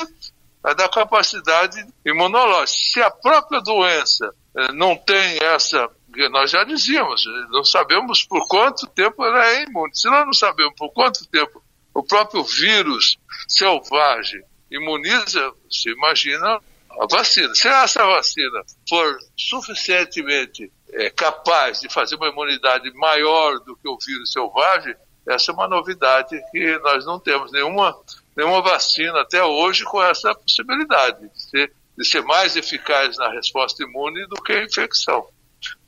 da 0.75 0.89
capacidade 0.89 1.85
imunológica. 2.05 2.77
Se 2.91 3.01
a 3.01 3.09
própria 3.09 3.61
doença 3.61 4.25
é, 4.25 4.42
não 4.73 4.95
tem 4.95 5.39
essa, 5.41 5.89
nós 6.31 6.51
já 6.51 6.63
dizíamos, 6.63 7.23
não 7.49 7.63
sabemos 7.63 8.23
por 8.23 8.47
quanto 8.47 8.87
tempo 8.87 9.23
ela 9.23 9.45
é 9.47 9.63
imune. 9.63 9.95
Se 9.95 10.07
nós 10.09 10.25
não 10.25 10.33
sabemos 10.33 10.73
por 10.77 10.91
quanto 10.91 11.27
tempo 11.27 11.63
o 11.93 12.03
próprio 12.03 12.43
vírus 12.43 13.17
selvagem 13.47 14.43
imuniza, 14.69 15.53
se 15.69 15.89
imagina 15.89 16.59
a 16.99 17.07
vacina. 17.09 17.53
Se 17.55 17.67
essa 17.67 18.05
vacina 18.05 18.61
for 18.87 19.17
suficientemente 19.37 20.71
é, 20.91 21.09
capaz 21.09 21.81
de 21.81 21.89
fazer 21.91 22.15
uma 22.15 22.27
imunidade 22.27 22.91
maior 22.93 23.59
do 23.59 23.75
que 23.75 23.87
o 23.87 23.97
vírus 23.97 24.31
selvagem, 24.31 24.95
essa 25.27 25.51
é 25.51 25.53
uma 25.53 25.67
novidade 25.67 26.39
que 26.51 26.77
nós 26.79 27.05
não 27.05 27.19
temos 27.19 27.51
nenhuma 27.51 27.95
nenhuma 28.35 28.61
vacina 28.61 29.21
até 29.21 29.43
hoje 29.43 29.83
com 29.83 30.01
essa 30.01 30.33
possibilidade 30.33 31.29
de 31.29 31.43
ser, 31.43 31.73
de 31.97 32.05
ser 32.05 32.23
mais 32.23 32.55
eficaz 32.55 33.17
na 33.17 33.29
resposta 33.29 33.83
imune 33.83 34.25
do 34.27 34.41
que 34.41 34.53
a 34.53 34.63
infecção 34.63 35.27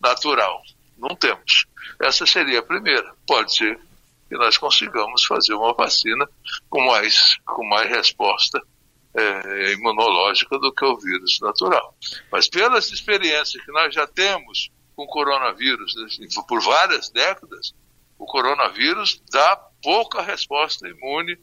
natural. 0.02 0.62
Não 0.98 1.16
temos. 1.16 1.66
Essa 2.02 2.26
seria 2.26 2.60
a 2.60 2.64
primeira. 2.64 3.14
Pode 3.28 3.56
ser 3.56 3.80
que 4.30 4.36
nós 4.36 4.58
consigamos 4.58 5.26
fazer 5.26 5.54
uma 5.54 5.74
vacina 5.74 6.28
com 6.70 6.84
mais, 6.86 7.38
com 7.46 7.66
mais 7.66 7.90
resposta 7.90 8.62
é, 9.14 9.74
imunológica 9.74 10.58
do 10.60 10.74
que 10.74 10.86
o 10.86 10.98
vírus 10.98 11.40
natural. 11.42 11.96
Mas 12.32 12.48
pelas 12.48 12.92
experiências 12.92 13.64
que 13.64 13.72
nós 13.72 13.94
já 13.94 14.06
temos 14.08 14.70
com 14.96 15.04
o 15.04 15.08
coronavírus 15.08 15.96
né, 15.96 16.28
por 16.48 16.62
várias 16.62 17.10
décadas, 17.10 17.74
o 18.18 18.26
coronavírus 18.26 19.22
dá 19.30 19.58
pouca 19.84 20.22
resposta 20.22 20.88
imune, 20.88 21.34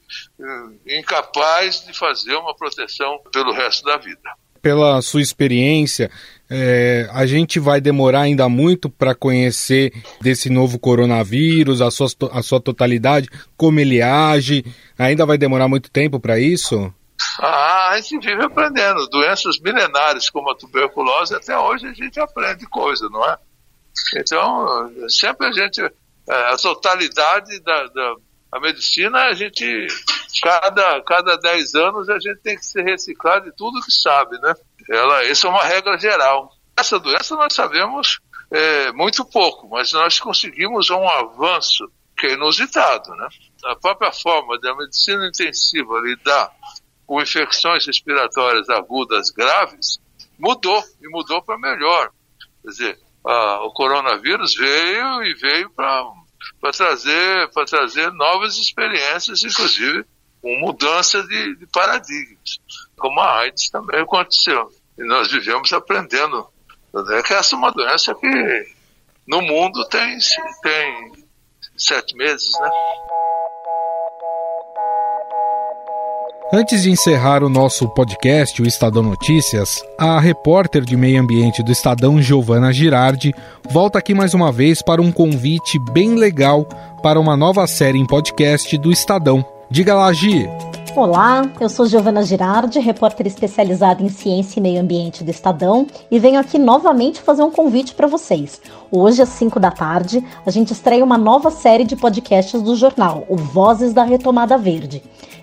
eh, 0.40 0.99
incapaz 0.99 1.85
de 1.85 1.92
fazer 1.92 2.35
uma 2.35 2.57
proteção 2.57 3.23
pelo 3.31 3.52
resto 3.52 3.85
da 3.85 3.99
vida. 3.99 4.37
Pela 4.62 5.02
sua 5.02 5.21
experiência, 5.21 6.09
é, 6.49 7.09
a 7.12 7.26
gente 7.26 7.59
vai 7.59 7.81
demorar 7.81 8.21
ainda 8.21 8.49
muito 8.49 8.88
para 8.88 9.14
conhecer 9.14 9.92
desse 10.21 10.49
novo 10.49 10.78
coronavírus, 10.78 11.81
a 11.81 11.90
sua, 11.90 12.07
a 12.31 12.42
sua 12.42 12.61
totalidade, 12.61 13.28
como 13.57 13.81
ele 13.81 14.00
age. 14.00 14.64
Ainda 14.99 15.26
vai 15.26 15.37
demorar 15.37 15.66
muito 15.66 15.90
tempo 15.90 16.21
para 16.21 16.38
isso? 16.38 16.95
Ah, 17.40 17.90
a 17.90 18.00
gente 18.00 18.26
vive 18.26 18.45
aprendendo. 18.45 19.09
Doenças 19.09 19.59
milenares 19.61 20.31
como 20.31 20.50
a 20.50 20.57
tuberculose, 20.57 21.35
até 21.35 21.59
hoje 21.59 21.87
a 21.87 21.92
gente 21.92 22.21
aprende 22.21 22.66
coisa, 22.66 23.09
não 23.11 23.25
é? 23.25 23.37
Então, 24.16 24.90
sempre 25.09 25.47
a 25.47 25.52
gente. 25.52 25.81
É, 25.81 26.52
a 26.52 26.57
totalidade 26.57 27.61
da, 27.64 27.87
da 27.88 28.14
a 28.52 28.61
medicina, 28.61 29.18
a 29.25 29.32
gente. 29.32 29.87
Cada, 30.42 31.00
cada 31.02 31.37
10 31.37 31.75
anos 31.75 32.09
a 32.09 32.18
gente 32.18 32.40
tem 32.42 32.56
que 32.56 32.66
se 32.66 32.82
reciclar 32.82 33.40
de 33.42 33.52
tudo 33.52 33.80
que 33.80 33.92
sabe, 33.92 34.38
né? 34.40 34.54
Ela, 34.90 35.25
essa 35.25 35.47
é 35.47 35.50
uma 35.50 35.62
regra 35.62 35.97
geral. 35.99 36.52
Essa 36.76 36.99
doença 36.99 37.37
nós 37.37 37.54
sabemos 37.54 38.18
é, 38.50 38.92
muito 38.92 39.25
pouco, 39.25 39.68
mas 39.68 39.92
nós 39.92 40.18
conseguimos 40.18 40.90
um 40.90 41.09
avanço 41.09 41.90
que 42.16 42.26
é 42.26 42.32
inusitado, 42.32 43.14
né? 43.14 43.28
A 43.64 43.76
própria 43.76 44.12
forma 44.12 44.59
da 44.61 44.75
medicina 44.75 45.26
intensiva 45.26 46.00
lidar 46.00 46.50
com 47.06 47.23
infecções 47.23 47.87
respiratórias 47.87 48.68
agudas 48.68 49.30
graves 49.30 49.99
mudou 50.38 50.82
e 51.00 51.09
mudou 51.09 51.40
para 51.42 51.59
melhor. 51.59 52.11
Quer 52.62 52.68
dizer, 52.68 52.99
a, 53.25 53.64
o 53.64 53.73
coronavírus 53.73 54.54
veio 54.54 55.23
e 55.23 55.35
veio 55.35 55.71
para 55.71 56.04
trazer 56.73 57.49
para 57.53 57.65
trazer 57.65 58.13
novas 58.13 58.57
experiências, 58.57 59.43
inclusive 59.45 60.05
com 60.41 60.59
mudança 60.59 61.23
de, 61.23 61.57
de 61.57 61.67
paradigmas, 61.69 62.59
como 62.97 63.21
a 63.21 63.39
AIDS 63.39 63.71
também 63.71 64.01
aconteceu. 64.01 64.71
E 64.99 65.05
nós 65.05 65.31
vivemos 65.31 65.73
aprendendo 65.73 66.47
né, 66.93 67.23
que 67.23 67.33
essa 67.33 67.55
é 67.55 67.59
uma 67.59 67.71
doença 67.71 68.15
que 68.15 68.75
no 69.27 69.41
mundo 69.41 69.85
tem, 69.89 70.19
tem 70.63 71.13
sete 71.77 72.17
meses, 72.17 72.51
né? 72.61 72.71
Antes 76.54 76.82
de 76.82 76.90
encerrar 76.90 77.42
o 77.42 77.49
nosso 77.49 77.88
podcast, 77.88 78.61
o 78.61 78.66
Estadão 78.66 79.02
Notícias, 79.02 79.82
a 79.97 80.21
repórter 80.21 80.85
de 80.85 80.99
meio 80.99 81.18
ambiente 81.18 81.62
do 81.62 81.73
Estadão, 81.73 82.21
Giovana 82.21 82.71
Girardi, 82.71 83.32
volta 83.71 83.99
aqui 83.99 84.12
mais 84.12 84.35
uma 84.35 84.52
vez 84.52 84.82
para 84.82 85.00
um 85.00 85.11
convite 85.11 85.78
bem 85.92 86.14
legal 86.14 86.66
para 87.02 87.18
uma 87.18 87.38
nova 87.38 87.66
série 87.66 87.99
em 87.99 88.04
podcast 88.04 88.76
do 88.76 88.92
Estadão. 88.92 89.42
Diga 89.71 89.94
lá, 89.94 90.12
Gi. 90.12 90.47
Olá, 90.95 91.51
eu 91.59 91.71
sou 91.71 91.87
Giovana 91.87 92.23
Girardi, 92.23 92.79
repórter 92.79 93.27
especializada 93.27 94.03
em 94.03 94.11
ciência 94.11 94.61
e 94.61 94.63
meio 94.63 94.79
ambiente 94.79 95.25
do 95.25 95.31
Estadão, 95.31 95.87
e 96.11 96.19
venho 96.19 96.39
aqui 96.39 96.59
novamente 96.59 97.23
fazer 97.23 97.43
um 97.43 97.51
convite 97.51 97.95
para 97.95 98.07
vocês. 98.07 98.61
Hoje, 98.91 99.23
às 99.23 99.31
5 99.31 99.59
da 99.59 99.71
tarde, 99.71 100.23
a 100.45 100.51
gente 100.51 100.75
estreia 100.75 101.03
uma 101.03 101.17
nova 101.17 101.51
série 101.51 101.85
de 101.85 101.97
podcasts 101.97 102.61
do 102.61 102.77
jornal, 102.77 103.25
o 103.26 103.37
Vozes 103.37 103.95
da 103.95 104.05
Retomada 104.05 104.59
Verde 104.59 105.02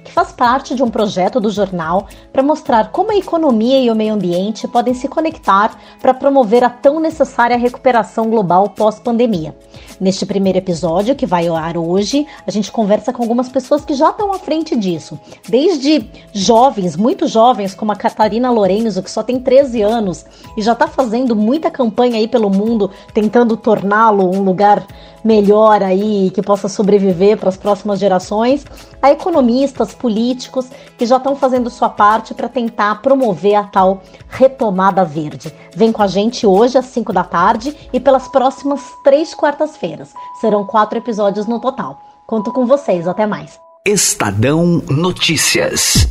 que 0.10 0.12
faz 0.12 0.32
parte 0.32 0.74
de 0.74 0.82
um 0.82 0.90
projeto 0.90 1.40
do 1.40 1.52
jornal 1.52 2.08
para 2.34 2.42
mostrar 2.42 2.92
como 2.92 3.12
a 3.12 3.16
economia 3.16 3.80
e 3.80 3.92
o 3.92 3.96
meio 3.96 4.16
ambiente 4.16 4.68
podem 4.68 4.94
se 4.94 5.08
conectar 5.08 5.80
para 6.02 6.16
promover 6.16 6.64
a 6.64 6.70
tão 6.70 7.00
necessária 7.00 7.56
recuperação 7.56 8.28
global 8.28 8.70
pós-pandemia. 8.70 9.56
Neste 10.00 10.26
primeiro 10.26 10.58
episódio, 10.58 11.14
que 11.14 11.26
vai 11.26 11.48
ao 11.48 11.58
ar 11.58 11.76
hoje, 11.76 12.26
a 12.48 12.52
gente 12.52 12.72
conversa 12.72 13.12
com 13.12 13.22
algumas 13.22 13.50
pessoas 13.50 13.84
que 13.84 13.94
já 13.94 14.12
estão 14.12 14.32
à 14.32 14.40
frente 14.40 14.74
disso. 14.74 15.20
Desde 15.48 16.10
jovens, 16.32 16.96
muito 16.96 17.28
jovens, 17.28 17.76
como 17.76 17.92
a 17.92 17.96
Catarina 17.98 18.50
Lorenzo, 18.50 19.04
que 19.04 19.12
só 19.12 19.22
tem 19.22 19.42
13 19.42 19.82
anos 19.82 20.26
e 20.56 20.62
já 20.62 20.72
está 20.72 20.88
fazendo 20.88 21.36
muita 21.36 21.70
campanha 21.70 22.16
aí 22.16 22.30
pelo 22.30 22.50
mundo, 22.50 22.90
tentando 23.14 23.58
torná-lo 23.58 24.34
um 24.34 24.42
lugar 24.42 24.88
melhor 25.22 25.84
aí, 25.84 26.32
que 26.34 26.42
possa 26.42 26.70
sobreviver 26.70 27.38
para 27.38 27.50
as 27.50 27.58
próximas 27.58 28.00
gerações, 28.00 28.66
a 29.02 29.12
economistas, 29.12 29.94
políticos 29.94 30.68
que 30.98 31.06
já 31.06 31.18
estão 31.18 31.36
fazendo 31.36 31.70
sua 31.70 31.90
parte 31.90 32.34
para 32.34 32.50
tentar 32.50 33.02
promover 33.02 33.56
a 33.56 33.64
tal 33.64 34.02
retomada 34.28 35.04
verde. 35.04 35.54
Vem 35.76 35.92
com 35.92 36.04
a 36.04 36.08
gente 36.08 36.46
hoje 36.46 36.78
às 36.78 36.86
5 36.86 37.14
da 37.14 37.24
tarde 37.24 37.76
e 37.94 38.00
pelas 38.00 38.28
próximas 38.28 38.82
três 39.04 39.34
quartas-feiras. 39.34 40.10
Serão 40.42 40.66
quatro 40.66 40.98
episódios 40.98 41.48
no 41.48 41.60
total. 41.60 42.00
Conto 42.28 42.52
com 42.52 42.66
vocês, 42.66 43.08
até 43.08 43.26
mais. 43.26 43.60
Estadão 43.86 44.84
Notícias. 44.90 46.08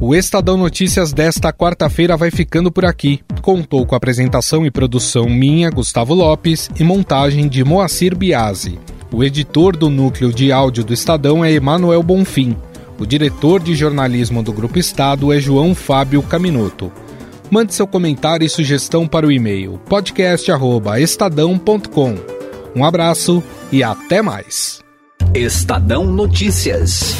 O 0.00 0.14
Estadão 0.14 0.56
Notícias 0.56 1.12
desta 1.12 1.52
quarta-feira 1.52 2.16
vai 2.16 2.30
ficando 2.30 2.70
por 2.70 2.84
aqui. 2.84 3.20
Contou 3.42 3.84
com 3.84 3.96
apresentação 3.96 4.64
e 4.64 4.70
produção 4.70 5.28
minha, 5.28 5.70
Gustavo 5.70 6.14
Lopes, 6.14 6.70
e 6.78 6.84
montagem 6.84 7.48
de 7.48 7.64
Moacir 7.64 8.16
Biasi. 8.16 8.78
O 9.12 9.24
editor 9.24 9.76
do 9.76 9.88
núcleo 9.88 10.32
de 10.32 10.52
áudio 10.52 10.84
do 10.84 10.92
Estadão 10.92 11.44
é 11.44 11.52
Emanuel 11.52 12.02
Bonfim. 12.02 12.56
O 12.98 13.06
diretor 13.06 13.62
de 13.62 13.74
jornalismo 13.74 14.42
do 14.42 14.52
Grupo 14.52 14.78
Estado 14.78 15.32
é 15.32 15.40
João 15.40 15.74
Fábio 15.74 16.22
Caminoto. 16.22 16.92
Mande 17.50 17.72
seu 17.72 17.86
comentário 17.86 18.44
e 18.44 18.48
sugestão 18.48 19.06
para 19.06 19.26
o 19.26 19.32
e-mail 19.32 19.80
podcast@estadão.com. 19.88 22.16
Um 22.76 22.84
abraço 22.84 23.42
e 23.72 23.82
até 23.82 24.20
mais. 24.20 24.80
Estadão 25.34 26.04
Notícias. 26.04 27.16